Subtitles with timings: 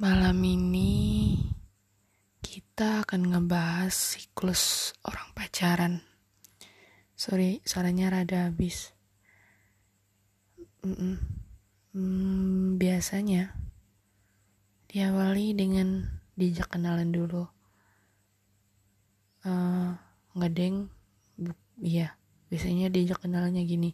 [0.00, 1.36] Malam ini
[2.40, 6.00] kita akan ngebahas siklus orang pacaran.
[7.12, 8.96] Sorry, suaranya rada habis.
[10.80, 11.20] Mm-mm.
[11.92, 13.52] Hmm, biasanya
[14.88, 16.08] diawali dengan
[16.40, 17.44] diajak kenalan dulu.
[19.44, 19.92] Uh,
[20.32, 20.88] ngedeng,
[21.84, 22.16] iya,
[22.48, 23.92] biasanya diajak kenalannya gini.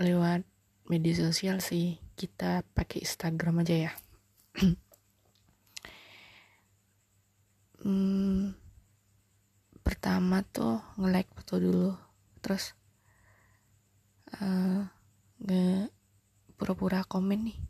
[0.00, 0.48] Lewat
[0.88, 3.92] media sosial sih kita pakai Instagram aja ya.
[7.84, 8.56] Hmm,
[9.84, 11.92] pertama tuh nge-like foto dulu
[12.40, 12.72] terus
[14.40, 14.88] uh,
[15.44, 15.92] nge
[16.56, 17.60] pura-pura komen nih.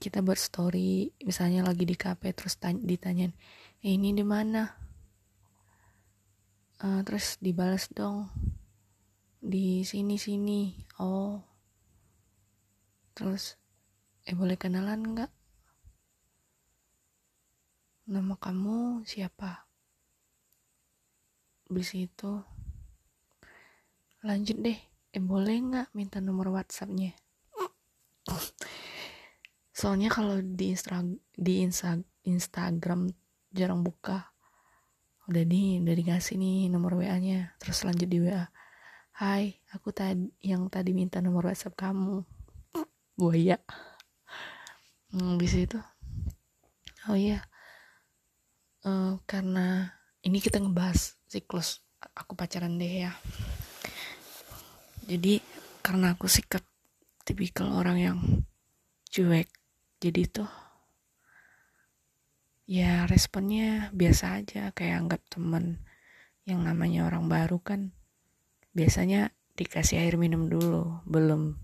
[0.00, 3.36] Kita buat story misalnya lagi di kafe terus ditanyain
[3.84, 4.72] eh, ini di mana?
[6.80, 8.32] Uh, terus dibalas dong
[9.36, 10.80] di sini sini.
[10.96, 11.51] Oh
[13.12, 13.56] terus
[14.24, 15.32] eh boleh kenalan nggak?
[18.08, 19.68] Nama kamu siapa?
[21.72, 22.32] Di situ
[24.22, 24.78] lanjut deh
[25.12, 27.12] eh boleh nggak minta nomor WhatsAppnya?
[29.72, 31.02] Soalnya kalau di Instra
[31.34, 33.10] di Insta Instagram
[33.50, 34.30] jarang buka.
[35.26, 38.46] Udah nih udah dikasih nih nomor WA nya terus lanjut di WA
[39.12, 42.41] Hai, aku tadi yang tadi minta nomor WhatsApp kamu.
[43.14, 43.60] Buaya.
[45.12, 45.78] Hmm, bisa itu.
[47.10, 47.44] Oh iya.
[48.82, 51.82] Uh, karena ini kita ngebahas siklus
[52.14, 53.12] aku pacaran deh ya.
[55.06, 55.42] Jadi
[55.82, 56.62] karena aku sikap
[57.26, 58.18] tipikal orang yang
[59.10, 59.50] cuek.
[60.02, 60.50] Jadi tuh
[62.66, 65.82] ya responnya biasa aja kayak anggap temen
[66.48, 67.94] yang namanya orang baru kan
[68.72, 71.60] biasanya dikasih air minum dulu belum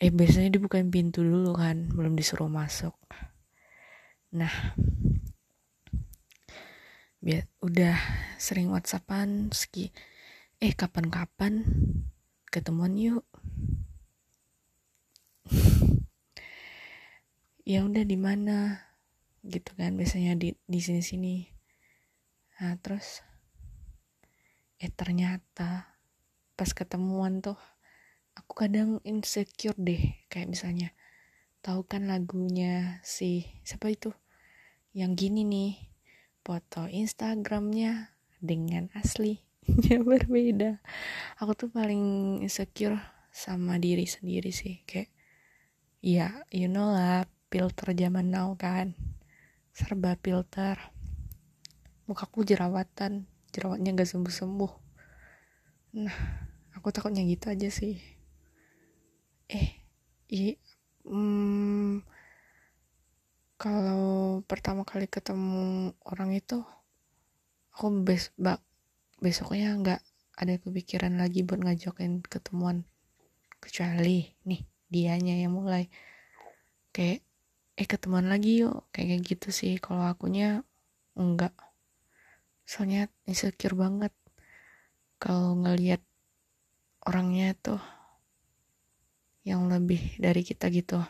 [0.00, 2.96] eh biasanya dibukain pintu dulu kan belum disuruh masuk.
[4.32, 4.72] Nah
[7.20, 8.00] biar udah
[8.40, 9.92] sering whatsappan ski
[10.56, 11.68] eh kapan-kapan
[12.48, 13.28] ketemuan yuk.
[17.70, 18.82] Ya udah di mana?
[19.46, 21.36] Gitu kan biasanya di di sini sini
[22.58, 23.22] nah terus?
[24.80, 25.92] Eh ternyata
[26.56, 27.60] pas ketemuan tuh
[28.40, 30.96] aku kadang insecure deh kayak misalnya
[31.60, 34.16] tahu kan lagunya si siapa itu?
[34.96, 35.72] Yang gini nih
[36.40, 40.80] foto Instagramnya dengan aslinya berbeda.
[41.36, 42.96] Aku tuh paling insecure
[43.28, 45.12] sama diri sendiri sih kayak
[46.00, 48.96] ya you know lah filter zaman now kan
[49.76, 50.80] serba filter.
[52.08, 54.72] Mukaku jerawatan jerawatnya gak sembuh-sembuh.
[56.00, 56.18] Nah
[56.74, 58.19] aku takutnya gitu aja sih
[59.50, 59.68] eh
[60.30, 60.54] i
[61.04, 62.06] hmm,
[63.58, 66.62] kalau pertama kali ketemu orang itu
[67.74, 68.62] aku bes bak
[69.20, 70.00] besoknya nggak
[70.40, 72.88] ada kepikiran lagi buat ngajakin ketemuan.
[73.60, 75.92] Kecuali nih dianya yang mulai.
[76.96, 77.20] Kayak
[77.76, 78.88] eh ketemuan lagi yuk.
[78.88, 79.76] Kayak gitu sih.
[79.76, 80.64] Kalau akunya
[81.12, 81.52] enggak
[82.64, 84.14] soalnya insecure banget
[85.18, 86.00] kalau ngelihat
[87.02, 87.82] orangnya tuh
[89.50, 91.02] yang lebih dari kita gitu.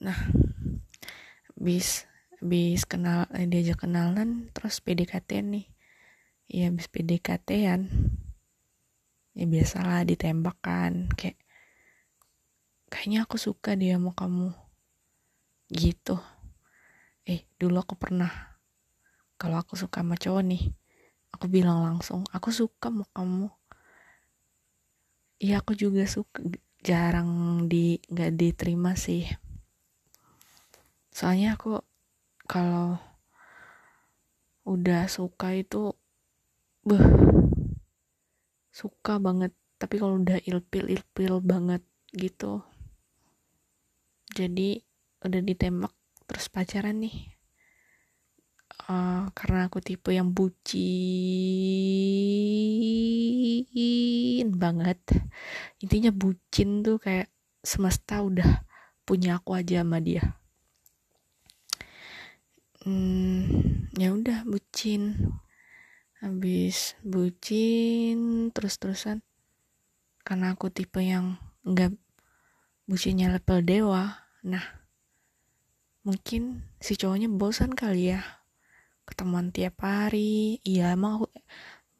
[0.00, 0.18] Nah
[1.52, 2.08] bis
[2.40, 5.66] bis kenal eh, diajak kenalan terus PDKT nih.
[6.48, 7.88] Ya bis PDKT-an
[9.34, 11.36] ya biasalah ditembak kan kayak
[12.88, 14.56] kayaknya aku suka dia sama kamu.
[15.68, 16.16] Gitu.
[17.28, 18.54] Eh dulu aku pernah
[19.36, 20.64] kalau aku suka sama cowok nih
[21.34, 23.50] aku bilang langsung aku suka sama kamu
[25.44, 26.40] iya aku juga suka
[26.80, 29.28] jarang di nggak diterima sih.
[31.12, 31.84] Soalnya aku
[32.48, 32.96] kalau
[34.64, 35.92] udah suka itu
[36.88, 37.04] beh
[38.72, 39.52] suka banget.
[39.76, 42.64] Tapi kalau udah ilpil ilpil banget gitu
[44.34, 44.82] jadi
[45.22, 45.94] udah ditembak
[46.26, 47.33] terus pacaran nih
[48.88, 50.84] uh, karena aku tipe yang bucin
[54.54, 55.00] banget.
[55.80, 57.28] Intinya bucin tuh kayak
[57.64, 58.64] semesta udah
[59.04, 60.36] punya aku aja sama dia.
[62.84, 65.32] Hmm, ya udah bucin.
[66.20, 69.20] Habis bucin terus-terusan.
[70.24, 71.92] Karena aku tipe yang enggak
[72.88, 74.24] bucinnya level dewa.
[74.44, 74.84] Nah
[76.04, 78.43] mungkin si cowoknya bosan kali ya
[79.04, 81.28] ketemuan tiap hari iya emang aku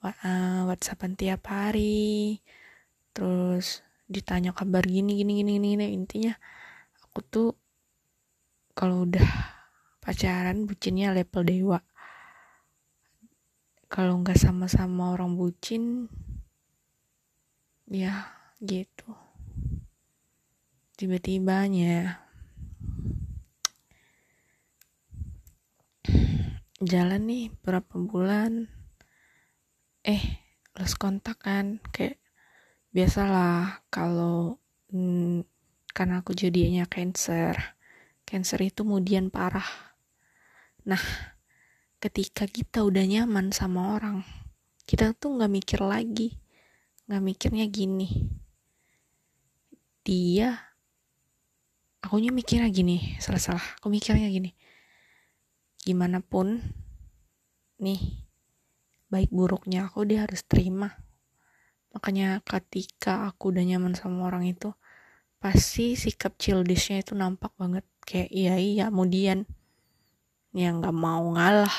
[0.05, 2.41] uh, whatsappan tiap hari.
[3.17, 5.87] Terus ditanya kabar gini gini gini gini, gini.
[5.97, 6.35] intinya
[7.01, 7.51] aku tuh
[8.77, 9.25] kalau udah
[10.03, 11.81] pacaran bucinnya level dewa.
[13.89, 16.11] Kalau nggak sama-sama orang bucin
[17.87, 18.27] ya
[18.59, 19.15] gitu.
[20.95, 22.24] Tiba-tibanya
[26.85, 28.69] jalan nih berapa bulan?
[30.05, 30.23] Eh
[30.77, 32.21] lost kontak kan kayak
[32.93, 34.61] biasalah kalau
[34.93, 35.43] hmm,
[35.91, 37.57] karena aku jadinya cancer
[38.29, 39.97] cancer itu kemudian parah.
[40.85, 41.01] Nah
[42.01, 44.21] ketika kita udah nyaman sama orang
[44.85, 46.37] kita tuh nggak mikir lagi
[47.09, 48.29] nggak mikirnya gini.
[50.05, 50.75] Dia
[52.05, 54.53] akunya mikirnya gini salah salah aku mikirnya gini
[55.85, 56.65] gimana pun
[57.77, 58.25] nih
[59.13, 60.97] baik buruknya aku dia harus terima.
[61.93, 64.73] Makanya ketika aku udah nyaman sama orang itu
[65.37, 67.85] pasti sikap childishnya itu nampak banget.
[68.09, 69.45] Kayak iya iya kemudian
[70.57, 71.77] yang nggak mau ngalah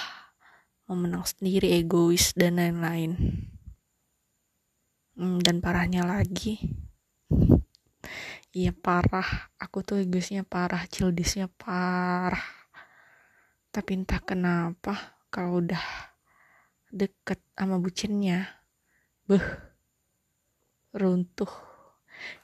[0.86, 3.18] mau menang sendiri egois dan lain-lain.
[5.18, 6.62] Hmm, dan parahnya lagi.
[8.56, 9.52] Iya parah.
[9.60, 12.65] Aku tuh egoisnya parah childishnya parah
[13.76, 15.84] tapi entah kenapa kalau udah
[16.96, 18.48] deket sama bucinnya
[19.28, 19.44] beh
[20.96, 21.52] runtuh.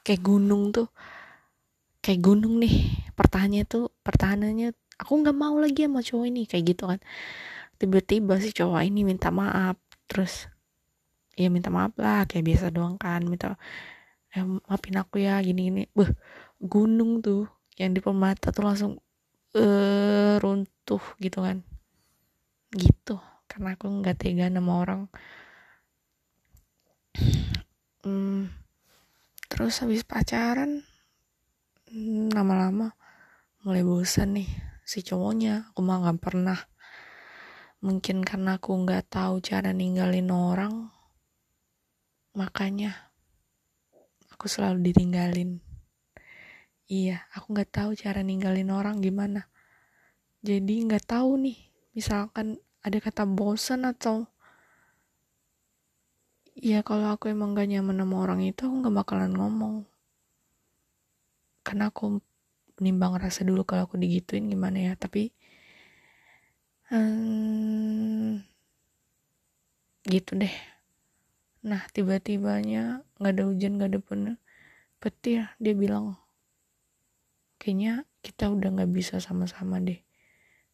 [0.04, 0.92] Kayak gunung tuh
[2.04, 6.84] kayak gunung nih pertahannya tuh pertahanannya aku nggak mau lagi sama cowok ini kayak gitu
[6.84, 7.00] kan.
[7.80, 10.52] Tiba-tiba si cowok ini minta maaf terus
[11.32, 13.56] ya minta maaf lah kayak biasa doang kan minta
[14.36, 16.12] eh, maafin aku ya gini gini beh
[16.60, 17.48] gunung tuh
[17.80, 18.92] yang di pemata tuh langsung
[19.56, 21.64] uh, runtuh gitu kan.
[22.72, 23.16] Gitu
[23.48, 25.02] karena aku nggak tega sama orang.
[28.02, 28.50] Hmm,
[29.46, 30.82] terus habis pacaran
[31.92, 32.96] hmm, lama-lama
[33.62, 34.48] mulai bosan nih
[34.88, 35.70] si cowoknya.
[35.70, 36.58] Aku mah nggak pernah.
[37.82, 40.88] Mungkin karena aku nggak tahu cara ninggalin orang
[42.32, 43.12] makanya
[44.32, 45.60] aku selalu ditinggalin
[46.88, 49.46] iya aku nggak tahu cara ninggalin orang gimana.
[50.42, 51.58] Jadi nggak tahu nih
[51.94, 54.26] misalkan ada kata bosan atau
[56.58, 59.76] ya kalau aku emang gak nyaman sama orang itu aku gak bakalan ngomong.
[61.62, 62.18] Karena aku
[62.78, 65.30] menimbang rasa dulu kalau aku digituin gimana ya tapi
[66.90, 68.42] hmm,
[70.10, 70.54] gitu deh.
[71.62, 74.34] Nah tiba-tibanya nggak ada hujan nggak ada bener
[74.98, 76.18] petir dia bilang
[77.62, 80.02] kayaknya kita udah nggak bisa sama-sama deh.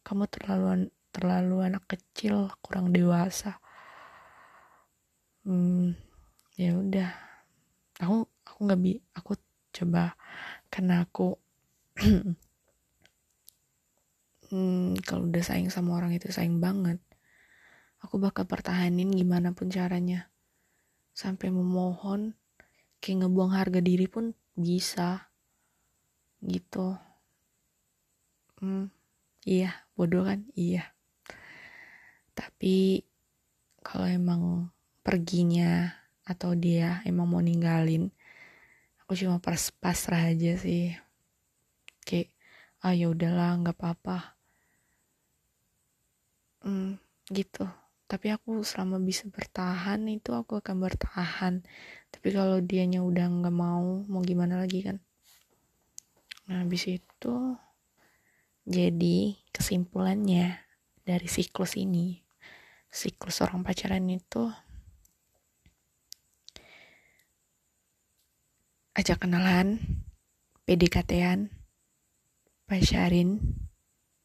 [0.01, 3.61] Kamu terlalu terlalu anak kecil kurang dewasa.
[5.45, 5.93] Hmm,
[6.57, 7.13] ya udah.
[8.01, 9.37] Aku aku nggak bi aku
[9.69, 10.17] coba
[10.73, 11.37] karena aku
[14.49, 16.97] hmm, kalau udah sayang sama orang itu sayang banget.
[18.01, 20.33] Aku bakal pertahanin gimana pun caranya.
[21.13, 22.33] Sampai memohon
[22.97, 25.28] kayak ngebuang harga diri pun bisa
[26.43, 26.95] gitu.
[28.59, 28.91] Hmm,
[29.47, 30.43] iya bodoh kan?
[30.55, 30.91] Iya.
[32.35, 33.03] Tapi
[33.83, 34.43] kalau emang
[35.03, 35.95] perginya
[36.27, 38.11] atau dia emang mau ninggalin
[39.09, 40.93] aku cuma pas pasrah aja sih.
[42.05, 42.29] Kayak
[42.85, 44.37] ah ya udahlah nggak apa-apa.
[46.61, 47.01] Hmm,
[47.33, 47.65] gitu.
[48.05, 51.65] Tapi aku selama bisa bertahan itu aku akan bertahan.
[52.13, 55.01] Tapi kalau dianya udah nggak mau mau gimana lagi kan
[56.49, 57.35] nah habis itu
[58.65, 60.57] jadi kesimpulannya
[61.05, 62.25] dari siklus ini
[62.89, 64.49] siklus orang pacaran itu
[68.99, 69.79] ajak kenalan,
[70.67, 71.47] PDKT-an,
[72.67, 73.39] pacarin,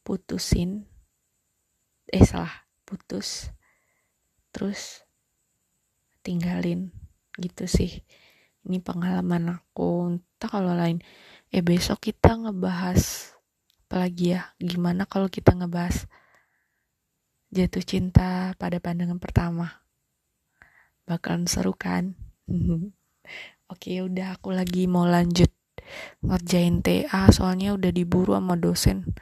[0.03, 0.91] putusin,
[2.11, 3.55] eh salah, putus,
[4.51, 5.07] terus
[6.27, 6.91] tinggalin
[7.39, 8.03] gitu sih.
[8.67, 10.99] Ini pengalaman aku, entah kalau lain.
[11.55, 13.31] Eh besok kita ngebahas
[13.87, 16.11] apalagi ya, gimana kalau kita ngebahas
[17.55, 19.87] jatuh cinta pada pandangan pertama.
[21.07, 22.19] Bakalan seru kan?
[23.71, 25.55] Oke, udah aku lagi mau lanjut
[26.27, 29.15] ngerjain TA soalnya udah diburu sama dosen.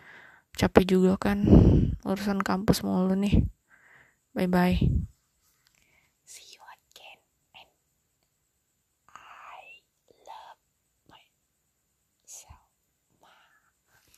[0.56, 1.44] Capek juga kan
[2.08, 3.44] urusan kampus mulu nih.
[4.32, 4.80] Bye bye.